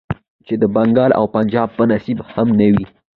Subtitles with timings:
[0.45, 2.85] چې د بنګال او پنجاب په نصيب هم نه وې.